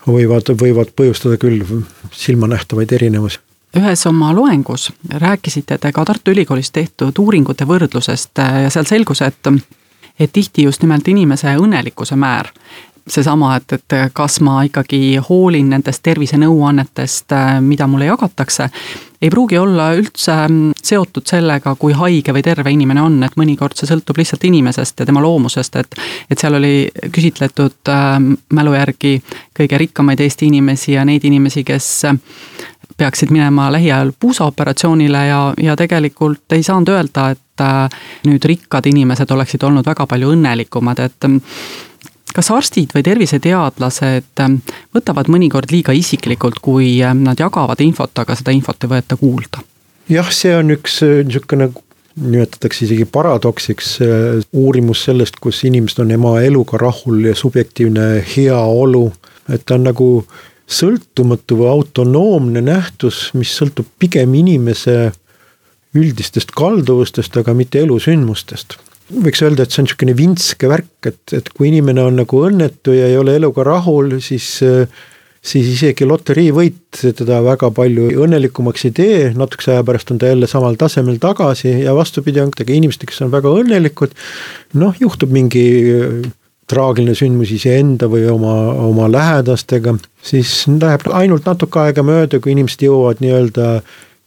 võivad, 0.07 0.51
võivad 0.59 0.91
põhjustada 0.95 1.39
küll 1.41 1.63
silmanähtavaid 2.11 2.91
erinevusi 2.99 3.39
ühes 3.77 4.05
oma 4.05 4.33
loengus 4.35 4.91
rääkisite 5.09 5.77
te 5.77 5.91
ka 5.91 6.05
Tartu 6.05 6.31
Ülikoolis 6.31 6.71
tehtud 6.71 7.17
uuringute 7.19 7.65
võrdlusest 7.65 8.37
ja 8.37 8.69
seal 8.69 8.85
selgus, 8.85 9.21
et 9.25 9.49
et 10.19 10.29
tihti 10.33 10.67
just 10.67 10.83
nimelt 10.83 11.07
inimese 11.09 11.55
õnnelikkuse 11.57 12.15
määr 12.15 12.51
seesama, 13.07 13.55
et, 13.57 13.73
et 13.73 13.95
kas 14.13 14.39
ma 14.45 14.61
ikkagi 14.67 15.17
hoolin 15.29 15.73
nendest 15.73 16.03
tervisenõuannetest, 16.05 17.35
mida 17.65 17.87
mulle 17.87 18.07
jagatakse, 18.07 18.69
ei 19.23 19.29
pruugi 19.31 19.57
olla 19.57 19.93
üldse 19.95 20.33
seotud 20.83 21.27
sellega, 21.27 21.75
kui 21.79 21.93
haige 21.95 22.33
või 22.35 22.43
terve 22.43 22.71
inimene 22.75 23.01
on, 23.03 23.21
et 23.23 23.37
mõnikord 23.39 23.77
see 23.79 23.87
sõltub 23.87 24.19
lihtsalt 24.19 24.43
inimesest 24.49 24.99
ja 24.99 25.07
tema 25.07 25.23
loomusest, 25.23 25.79
et 25.79 25.99
et 26.31 26.39
seal 26.39 26.57
oli 26.59 26.89
küsitletud 27.11 27.91
äh, 27.91 28.17
mälu 28.55 28.75
järgi 28.75 29.15
kõige 29.55 29.79
rikkamaid 29.79 30.19
Eesti 30.23 30.51
inimesi 30.51 30.97
ja 30.97 31.05
neid 31.07 31.23
inimesi, 31.23 31.63
kes 31.63 31.89
peaksid 32.97 33.31
minema 33.31 33.71
lähiajal 33.71 34.11
puusaoperatsioonile 34.19 35.25
ja, 35.27 35.39
ja 35.57 35.75
tegelikult 35.75 36.51
ei 36.51 36.63
saanud 36.63 36.91
öelda, 36.91 37.29
et 37.33 37.63
äh, 37.63 38.03
nüüd 38.27 38.43
rikkad 38.43 38.91
inimesed 38.91 39.31
oleksid 39.31 39.63
olnud 39.63 39.87
väga 39.87 40.07
palju 40.07 40.35
õnnelikumad, 40.35 40.99
et 40.99 41.31
kas 42.33 42.49
arstid 42.53 42.93
või 42.95 43.05
terviseteadlased 43.05 44.43
ähm, 44.43 44.59
võtavad 44.95 45.29
mõnikord 45.31 45.71
liiga 45.73 45.95
isiklikult, 45.95 46.61
kui 46.63 46.97
ähm, 47.05 47.23
nad 47.27 47.39
jagavad 47.39 47.81
infot, 47.85 48.13
aga 48.19 48.37
seda 48.39 48.55
infot 48.55 48.83
ei 48.83 48.93
võeta 48.95 49.19
kuulda? 49.19 49.63
jah, 50.11 50.29
see 50.35 50.53
on 50.57 50.73
üks 50.75 51.01
äh, 51.05 51.21
niisugune 51.27 51.71
nimetatakse 52.19 52.85
isegi 52.85 53.05
paradoksiks 53.09 53.93
äh, 54.01 54.39
uurimus 54.53 55.05
sellest, 55.07 55.39
kus 55.41 55.63
inimesed 55.67 56.03
on 56.03 56.13
oma 56.17 56.37
eluga 56.45 56.77
rahul 56.81 57.25
ja 57.29 57.35
subjektiivne 57.35 58.07
heaolu, 58.35 59.07
et 59.49 59.65
ta 59.65 59.77
on 59.79 59.87
nagu 59.89 60.09
sõltumatu 60.69 61.57
või 61.59 61.69
autonoomne 61.71 62.61
nähtus, 62.63 63.29
mis 63.37 63.51
sõltub 63.57 63.89
pigem 63.99 64.33
inimese 64.39 65.11
üldistest 65.93 66.53
kalduvustest, 66.55 67.35
aga 67.37 67.53
mitte 67.57 67.81
elusündmustest 67.83 68.77
võiks 69.11 69.41
öelda, 69.43 69.65
et 69.65 69.73
see 69.73 69.83
on 69.83 69.89
niisugune 69.89 70.15
vintske 70.17 70.69
värk, 70.71 71.09
et, 71.09 71.23
et 71.35 71.49
kui 71.53 71.69
inimene 71.71 72.03
on 72.03 72.21
nagu 72.21 72.43
õnnetu 72.47 72.95
ja 72.95 73.09
ei 73.11 73.17
ole 73.19 73.35
eluga 73.39 73.65
rahul, 73.67 74.19
siis 74.23 74.61
siis 75.43 75.67
isegi 75.73 76.05
loteriivõit 76.07 77.01
teda 77.17 77.41
väga 77.43 77.67
palju 77.75 78.07
õnnelikumaks 78.23 78.85
ei 78.87 78.93
tee, 78.95 79.17
natukese 79.35 79.73
aja 79.73 79.83
pärast 79.83 80.13
on 80.13 80.21
ta 80.21 80.29
jälle 80.31 80.47
samal 80.47 80.77
tasemel 80.79 81.17
tagasi 81.19 81.73
ja 81.83 81.95
vastupidi, 81.95 82.39
on 82.39 82.53
ikkagi 82.53 82.77
inimesed, 82.79 83.03
kes 83.09 83.25
on 83.25 83.33
väga 83.33 83.51
õnnelikud. 83.51 84.15
noh, 84.79 84.95
juhtub 85.03 85.33
mingi 85.35 85.65
traagiline 86.71 87.15
sündmus 87.17 87.51
iseenda 87.51 88.07
või 88.07 88.23
oma, 88.31 88.55
oma 88.87 89.09
lähedastega, 89.11 89.97
siis 90.23 90.63
läheb 90.71 91.09
ainult 91.11 91.45
natuke 91.49 91.81
aega 91.81 92.05
mööda, 92.07 92.39
kui 92.39 92.55
inimesed 92.55 92.87
jõuavad 92.87 93.19
nii-öelda 93.23 93.67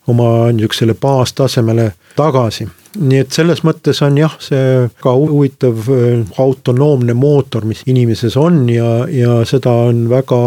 oma 0.07 0.53
niisugusele 0.53 0.95
baastasemele 0.95 1.93
tagasi. 2.17 2.69
nii 2.97 3.19
et 3.21 3.33
selles 3.35 3.61
mõttes 3.61 3.99
on 4.07 4.17
jah, 4.17 4.33
see 4.41 4.87
ka 5.05 5.13
huvitav 5.13 5.89
äh, 5.93 6.23
autonoomne 6.41 7.15
mootor, 7.15 7.67
mis 7.69 7.83
inimeses 7.87 8.39
on 8.41 8.65
ja, 8.73 9.05
ja 9.13 9.43
seda 9.45 9.75
on 9.91 10.07
väga 10.09 10.41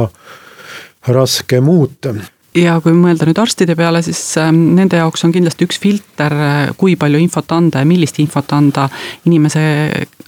raske 1.13 1.62
muuta. 1.62 2.16
Ja 2.58 2.80
kui 2.82 2.96
mõelda 2.98 3.28
nüüd 3.30 3.38
arstide 3.38 3.75
peale, 3.78 4.01
siis 4.01 4.20
ähm, 4.42 4.72
nende 4.74 4.98
jaoks 4.98 5.22
on 5.28 5.34
kindlasti 5.36 5.68
üks 5.68 5.78
filter, 5.80 6.34
äh, 6.34 6.72
kui 6.78 6.96
palju 6.98 7.22
infot 7.22 7.54
anda 7.54 7.84
ja 7.84 7.89
millist 7.89 8.18
infot 8.24 8.50
anda, 8.58 8.88
inimese 9.30 9.62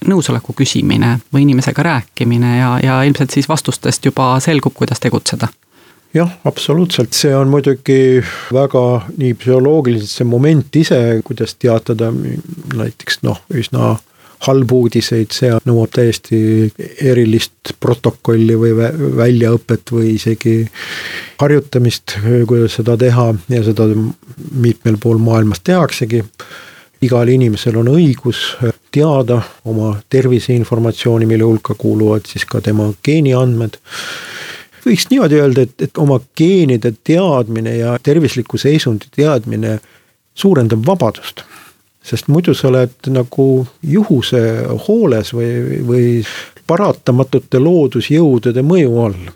nõusoleku 0.06 0.54
küsimine 0.62 1.16
või 1.34 1.42
inimesega 1.48 1.88
rääkimine 1.88 2.54
ja, 2.60 2.70
ja 2.84 3.02
ilmselt 3.08 3.34
siis 3.34 3.50
vastustest 3.50 4.06
juba 4.06 4.36
selgub, 4.44 4.78
kuidas 4.78 5.02
tegutseda 5.02 5.50
jah, 6.14 6.30
absoluutselt, 6.44 7.12
see 7.16 7.34
on 7.36 7.50
muidugi 7.52 8.22
väga 8.52 8.84
nii 9.16 9.34
psühholoogiliselt 9.38 10.12
see 10.12 10.28
moment 10.28 10.76
ise, 10.76 10.98
kuidas 11.24 11.56
teatada 11.60 12.12
näiteks 12.12 13.22
noh, 13.26 13.40
üsna 13.56 13.96
halbu 14.42 14.80
uudiseid, 14.84 15.30
see 15.34 15.52
nõuab 15.68 15.92
täiesti 15.94 16.38
erilist 17.00 17.74
protokolli 17.80 18.56
või 18.58 18.72
väljaõpet 19.20 19.92
või 19.94 20.16
isegi 20.16 20.56
harjutamist, 21.40 22.16
kuidas 22.48 22.78
seda 22.80 22.96
teha 22.98 23.28
ja 23.52 23.62
seda 23.62 23.86
mitmel 23.94 24.98
pool 25.02 25.22
maailmas 25.22 25.62
tehaksegi. 25.62 26.24
igal 27.02 27.28
inimesel 27.28 27.76
on 27.76 27.88
õigus 27.88 28.40
teada 28.94 29.40
oma 29.64 29.96
terviseinformatsiooni, 30.10 31.26
mille 31.26 31.44
hulka 31.44 31.74
kuuluvad 31.74 32.26
siis 32.28 32.44
ka 32.44 32.60
tema 32.60 32.92
geeniandmed 33.04 33.78
võiks 34.86 35.08
niimoodi 35.10 35.38
öelda, 35.40 35.66
et, 35.66 35.74
et 35.88 35.98
oma 35.98 36.18
geenide 36.38 36.94
teadmine 37.04 37.76
ja 37.76 37.96
tervisliku 38.02 38.58
seisundi 38.58 39.10
teadmine 39.16 39.78
suurendab 40.34 40.86
vabadust. 40.86 41.44
sest 42.02 42.28
muidu 42.28 42.54
sa 42.54 42.66
oled 42.68 43.10
nagu 43.14 43.66
juhuse 43.82 44.40
hooles 44.88 45.30
või, 45.34 45.82
või 45.86 46.06
paratamatute 46.66 47.60
loodusjõudude 47.62 48.62
mõju 48.62 48.98
all. 49.04 49.30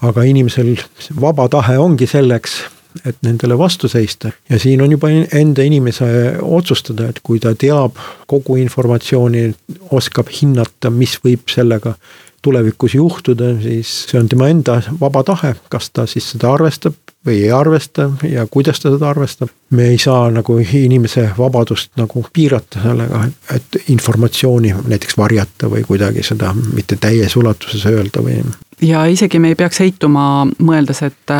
aga 0.00 0.22
inimesel 0.24 0.76
vaba 1.20 1.48
tahe 1.48 1.78
ongi 1.78 2.06
selleks, 2.08 2.62
et 3.04 3.16
nendele 3.22 3.58
vastu 3.58 3.88
seista 3.88 4.30
ja 4.48 4.58
siin 4.58 4.80
on 4.82 4.90
juba 4.90 5.10
enda 5.10 5.62
inimese 5.62 6.36
otsustada, 6.42 7.08
et 7.08 7.20
kui 7.22 7.40
ta 7.40 7.54
teab 7.54 7.96
kogu 8.26 8.56
informatsiooni, 8.56 9.54
oskab 9.90 10.28
hinnata, 10.40 10.90
mis 10.90 11.18
võib 11.24 11.46
sellega 11.52 11.94
tulevikus 12.42 12.94
juhtuda, 12.94 13.54
siis 13.62 13.90
see 14.08 14.20
on 14.20 14.28
tema 14.28 14.48
enda 14.48 14.80
vaba 15.00 15.22
tahe, 15.26 15.54
kas 15.68 15.90
ta 15.90 16.06
siis 16.08 16.30
seda 16.32 16.52
arvestab 16.54 16.96
või 17.26 17.42
ei 17.44 17.50
arvesta 17.52 18.08
ja 18.24 18.46
kuidas 18.50 18.80
ta 18.80 18.92
seda 18.94 19.10
arvestab. 19.10 19.48
me 19.70 19.88
ei 19.92 19.98
saa 19.98 20.30
nagu 20.30 20.56
inimese 20.58 21.28
vabadust 21.38 21.90
nagu 22.00 22.24
piirata 22.32 22.82
sellega, 22.82 23.24
et 23.54 23.76
informatsiooni 23.88 24.72
näiteks 24.88 25.18
varjata 25.18 25.68
või 25.68 25.84
kuidagi 25.84 26.22
seda 26.22 26.54
mitte 26.54 26.96
täies 26.96 27.36
ulatuses 27.36 27.84
öelda 27.86 28.24
või. 28.24 28.40
ja 28.82 29.04
isegi 29.06 29.38
me 29.38 29.52
ei 29.52 29.54
peaks 29.54 29.80
heituma, 29.80 30.46
mõeldes, 30.58 31.02
et 31.02 31.36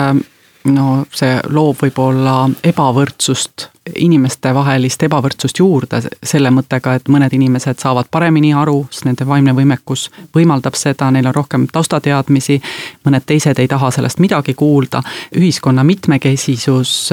no 0.64 1.04
see 1.16 1.40
loob 1.48 1.80
võib-olla 1.80 2.50
ebavõrdsust, 2.64 3.70
inimestevahelist 3.96 5.02
ebavõrdsust 5.02 5.58
juurde 5.58 6.00
selle 6.22 6.50
mõttega, 6.54 6.94
et 6.96 7.08
mõned 7.08 7.32
inimesed 7.36 7.80
saavad 7.82 8.08
paremini 8.10 8.52
aru, 8.54 8.84
sest 8.90 9.06
nende 9.08 9.26
vaimne 9.26 9.54
võimekus 9.56 10.08
võimaldab 10.34 10.78
seda, 10.78 11.10
neil 11.10 11.28
on 11.30 11.34
rohkem 11.34 11.66
taustateadmisi, 11.72 12.60
mõned 13.06 13.26
teised 13.26 13.58
ei 13.58 13.68
taha 13.68 13.90
sellest 13.94 14.20
midagi 14.22 14.54
kuulda, 14.54 15.02
ühiskonna 15.36 15.84
mitmekesisus 15.86 17.10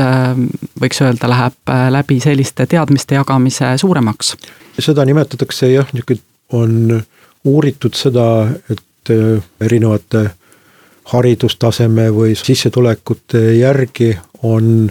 võiks 0.81 1.03
öelda, 1.03 1.29
läheb 1.29 1.75
läbi 1.93 2.19
selliste 2.23 2.65
teadmiste 2.65 3.15
jagamise 3.15 3.75
suuremaks. 3.77 4.35
seda 4.79 5.05
nimetatakse 5.05 5.71
jah, 5.71 5.87
niisugune 5.93 6.21
on 6.53 7.01
uuritud 7.43 7.95
seda, 7.95 8.47
et 8.71 9.11
erinevate 9.61 10.29
haridustaseme 11.11 12.09
või 12.11 12.35
sissetulekute 12.35 13.41
järgi 13.57 14.11
on 14.43 14.89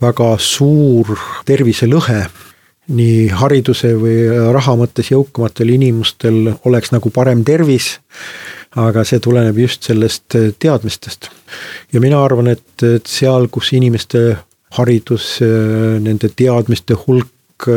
väga 0.00 0.34
suur 0.38 1.18
terviselõhe. 1.48 2.26
nii 2.90 3.28
hariduse 3.38 3.92
või 3.94 4.24
raha 4.50 4.72
mõttes 4.74 5.12
jõukamatel 5.12 5.68
inimestel 5.76 6.48
oleks 6.66 6.90
nagu 6.90 7.10
parem 7.14 7.44
tervis, 7.46 8.00
aga 8.74 9.04
see 9.06 9.20
tuleneb 9.22 9.58
just 9.58 9.86
sellest 9.86 10.34
teadmistest. 10.58 11.30
ja 11.92 12.00
mina 12.00 12.24
arvan, 12.24 12.48
et, 12.48 12.82
et 12.82 13.06
seal, 13.06 13.46
kus 13.48 13.72
inimeste 13.72 14.36
haridus, 14.78 15.38
nende 16.00 16.28
teadmiste 16.34 16.94
hulk, 16.94 17.68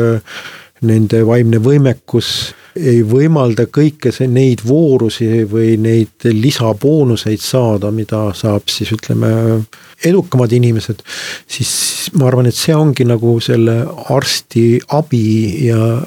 nende 0.82 1.22
vaimne 1.26 1.58
võimekus 1.58 2.54
ei 2.76 3.02
võimalda 3.06 3.66
kõike 3.72 4.12
see, 4.14 4.28
neid 4.30 4.64
voorusi 4.66 5.44
või 5.50 5.76
neid 5.80 6.26
lisaboonuseid 6.26 7.42
saada, 7.42 7.90
mida 7.94 8.26
saab 8.36 8.70
siis 8.72 8.92
ütleme, 8.96 9.62
edukamad 10.04 10.52
inimesed. 10.52 11.02
siis 11.46 12.10
ma 12.18 12.28
arvan, 12.28 12.50
et 12.50 12.58
see 12.58 12.74
ongi 12.74 13.06
nagu 13.08 13.38
selle 13.40 13.80
arsti 14.10 14.80
abi 14.96 15.68
ja 15.68 16.00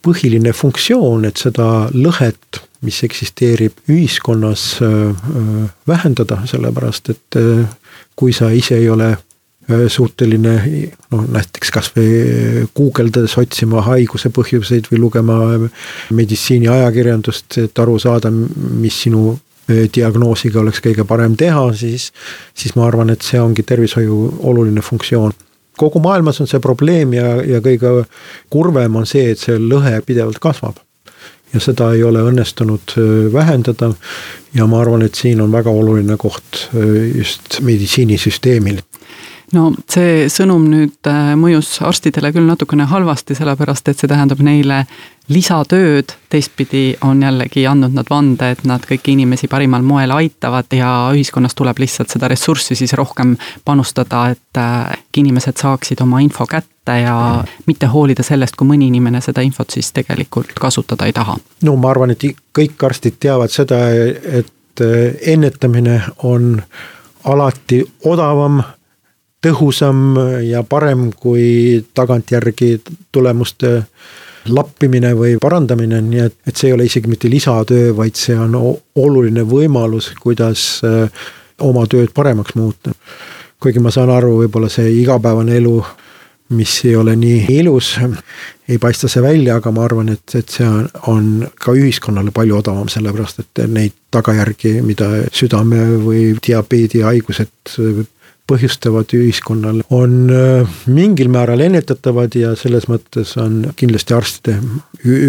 põhiline 0.00 0.52
funktsioon, 0.56 1.24
et 1.28 1.40
seda 1.40 1.88
lõhet, 1.92 2.62
mis 2.80 3.02
eksisteerib 3.04 3.82
ühiskonnas, 3.92 4.78
vähendada, 5.88 6.38
sellepärast 6.48 7.10
et 7.12 7.40
kui 8.16 8.32
sa 8.32 8.48
ise 8.56 8.78
ei 8.80 8.88
ole 8.88 9.10
Äh, 9.12 9.29
suuteline 9.88 10.54
noh, 11.10 11.26
näiteks 11.36 11.70
kasvõi 11.74 12.66
guugeldades 12.76 13.36
otsima 13.40 13.82
haiguse 13.86 14.30
põhjuseid 14.34 14.90
või 14.90 15.02
lugema 15.04 15.36
meditsiiniajakirjandust, 16.16 17.58
et 17.64 17.82
aru 17.82 17.98
saada, 18.02 18.30
mis 18.30 19.02
sinu 19.04 19.32
äh, 19.34 19.86
diagnoosiga 19.94 20.60
oleks 20.62 20.82
kõige 20.84 21.06
parem 21.08 21.36
teha, 21.38 21.68
siis, 21.76 22.10
siis 22.54 22.76
ma 22.76 22.88
arvan, 22.88 23.12
et 23.14 23.26
see 23.26 23.40
ongi 23.40 23.66
tervishoiu 23.66 24.20
oluline 24.50 24.84
funktsioon 24.84 25.36
kogu 25.80 26.00
maailmas 26.04 26.42
on 26.42 26.48
see 26.50 26.60
probleem 26.60 27.14
ja, 27.16 27.38
ja 27.46 27.62
kõige 27.64 28.04
kurvem 28.52 28.98
on 29.00 29.06
see, 29.08 29.30
et 29.32 29.40
see 29.40 29.56
lõhe 29.56 30.00
pidevalt 30.04 30.40
kasvab. 30.42 30.76
ja 31.50 31.58
seda 31.58 31.88
ei 31.96 32.02
ole 32.06 32.20
õnnestunud 32.22 32.92
äh, 32.98 33.32
vähendada. 33.32 33.94
ja 34.54 34.66
ma 34.66 34.80
arvan, 34.80 35.02
et 35.02 35.14
siin 35.14 35.40
on 35.40 35.52
väga 35.52 35.70
oluline 35.70 36.16
koht 36.16 36.68
just 37.14 37.60
meditsiinisüsteemil 37.60 38.82
no 39.56 39.70
see 39.90 40.26
sõnum 40.30 40.66
nüüd 40.70 41.08
äh, 41.10 41.32
mõjus 41.38 41.72
arstidele 41.86 42.32
küll 42.34 42.46
natukene 42.48 42.86
halvasti, 42.90 43.36
sellepärast 43.38 43.90
et 43.90 44.00
see 44.00 44.10
tähendab 44.10 44.42
neile 44.44 44.84
lisatööd, 45.30 46.14
teistpidi 46.30 46.96
on 47.06 47.22
jällegi 47.22 47.62
andnud 47.70 47.94
nad 47.94 48.08
vande, 48.10 48.50
et 48.54 48.62
nad 48.66 48.82
kõiki 48.86 49.14
inimesi 49.14 49.48
parimal 49.50 49.84
moel 49.86 50.10
aitavad 50.14 50.70
ja 50.74 50.90
ühiskonnas 51.14 51.54
tuleb 51.58 51.78
lihtsalt 51.82 52.10
seda 52.10 52.30
ressurssi 52.30 52.74
siis 52.78 52.94
rohkem 52.98 53.36
panustada, 53.64 54.28
et 54.34 54.60
äh, 54.60 54.94
inimesed 55.22 55.58
saaksid 55.62 56.02
oma 56.02 56.22
info 56.24 56.46
kätte 56.50 57.00
ja 57.04 57.16
mitte 57.66 57.90
hoolida 57.90 58.26
sellest, 58.26 58.58
kui 58.58 58.70
mõni 58.70 58.90
inimene 58.90 59.22
seda 59.22 59.44
infot 59.46 59.70
siis 59.70 59.92
tegelikult 59.94 60.54
kasutada 60.58 61.06
ei 61.06 61.14
taha. 61.16 61.38
no 61.66 61.76
ma 61.76 61.92
arvan, 61.94 62.14
et 62.14 62.26
kõik 62.56 62.86
arstid 62.86 63.20
teavad 63.22 63.54
seda, 63.54 63.82
et 63.90 64.82
äh, 64.82 65.14
ennetamine 65.34 66.00
on 66.26 66.56
alati 67.24 67.84
odavam 68.08 68.62
tõhusam 69.44 70.18
ja 70.44 70.62
parem 70.68 71.10
kui 71.16 71.80
tagantjärgi 71.94 72.80
tulemuste 73.12 73.78
lappimine 74.48 75.12
või 75.16 75.36
parandamine, 75.40 76.00
nii 76.04 76.22
et, 76.24 76.36
et 76.48 76.56
see 76.56 76.70
ei 76.70 76.76
ole 76.76 76.86
isegi 76.88 77.10
mitte 77.10 77.28
lisatöö, 77.30 77.90
vaid 77.96 78.16
see 78.16 78.36
on 78.38 78.56
oluline 78.56 79.44
võimalus, 79.48 80.10
kuidas 80.20 80.80
äh, 80.86 81.08
oma 81.60 81.86
tööd 81.86 82.14
paremaks 82.16 82.56
muuta. 82.56 82.94
kuigi 83.60 83.80
ma 83.80 83.90
saan 83.92 84.08
aru, 84.10 84.38
võib-olla 84.40 84.70
see 84.72 84.88
igapäevane 85.02 85.58
elu, 85.60 85.74
mis 86.56 86.78
ei 86.88 86.94
ole 86.96 87.12
nii 87.16 87.58
ilus, 87.60 87.92
ei 88.68 88.78
paista 88.80 89.08
see 89.08 89.22
välja, 89.22 89.58
aga 89.60 89.70
ma 89.70 89.84
arvan, 89.84 90.08
et, 90.08 90.34
et 90.34 90.48
see 90.48 90.66
on, 90.66 90.88
on 91.12 91.26
ka 91.60 91.74
ühiskonnale 91.76 92.32
palju 92.34 92.56
odavam, 92.56 92.88
sellepärast 92.88 93.44
et 93.44 93.62
neid 93.68 93.94
tagajärgi, 94.10 94.80
mida 94.82 95.10
südame 95.36 95.84
või 96.00 96.32
diabeedihaigused 96.40 97.76
põhjustavad 98.50 99.14
ühiskonnal, 99.16 99.82
on 99.94 100.16
äh, 100.34 100.78
mingil 100.90 101.30
määral 101.32 101.62
ennetatavad 101.64 102.34
ja 102.38 102.54
selles 102.58 102.88
mõttes 102.90 103.36
on 103.40 103.62
kindlasti 103.78 104.16
arstide 104.16 104.58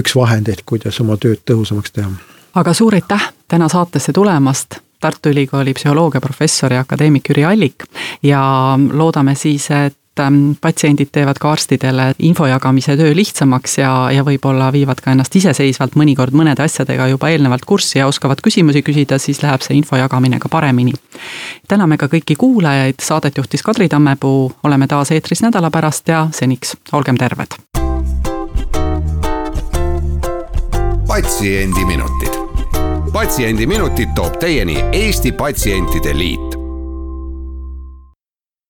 üks 0.01 0.15
vahendeid, 0.17 0.65
kuidas 0.65 0.99
oma 1.03 1.17
tööd 1.21 1.43
tõhusamaks 1.45 1.93
teha. 1.97 2.11
aga 2.53 2.73
suur 2.73 2.97
aitäh 2.97 3.31
täna 3.47 3.69
saatesse 3.71 4.13
tulemast 4.13 4.81
Tartu 5.01 5.31
Ülikooli 5.33 5.73
psühholoogiaprofessor 5.73 6.75
ja 6.75 6.83
akadeemik 6.85 7.29
Jüri 7.29 7.45
Allik 7.45 7.87
ja 8.23 8.41
loodame 8.77 9.33
siis, 9.35 9.65
et 9.73 9.97
patsiendid 10.61 11.09
teevad 11.11 11.39
ka 11.41 11.51
arstidele 11.51 12.11
info 12.19 12.45
jagamise 12.49 12.95
töö 12.97 13.15
lihtsamaks 13.15 13.77
ja, 13.77 13.91
ja 14.13 14.25
võib-olla 14.27 14.71
viivad 14.73 15.01
ka 15.01 15.13
ennast 15.13 15.35
iseseisvalt 15.35 15.95
mõnikord 15.99 16.35
mõnede 16.37 16.65
asjadega 16.65 17.07
juba 17.11 17.31
eelnevalt 17.31 17.65
kurssi 17.65 17.99
ja 17.99 18.07
oskavad 18.07 18.41
küsimusi 18.43 18.83
küsida, 18.85 19.19
siis 19.19 19.41
läheb 19.43 19.63
see 19.65 19.77
info 19.79 19.99
jagamine 19.99 20.39
ka 20.39 20.49
paremini. 20.49 20.93
täname 21.67 21.97
ka 21.97 22.09
kõiki 22.11 22.35
kuulajaid, 22.37 22.99
saadet 23.01 23.37
juhtis 23.37 23.63
Kadri 23.63 23.89
Tammepuu, 23.89 24.51
oleme 24.63 24.87
taas 24.87 25.11
eetris 25.11 25.41
nädala 25.41 25.71
pärast 25.71 26.07
ja 26.07 26.27
seniks 26.31 26.75
olgem 26.91 27.17
terved. 27.17 27.59
patsiendiminutid, 31.07 32.39
Patsiendiminutid 33.13 34.15
toob 34.15 34.39
teieni 34.39 34.77
Eesti 34.91 35.31
Patsientide 35.31 36.17
Liit 36.17 36.50